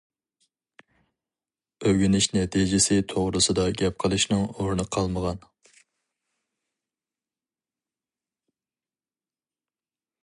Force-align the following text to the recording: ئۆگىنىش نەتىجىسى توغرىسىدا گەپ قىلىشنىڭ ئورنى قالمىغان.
ئۆگىنىش 1.89 2.27
نەتىجىسى 2.37 2.97
توغرىسىدا 3.13 3.65
گەپ 3.81 4.01
قىلىشنىڭ 4.05 4.41
ئورنى 4.47 4.87
قالمىغان. 4.97 5.45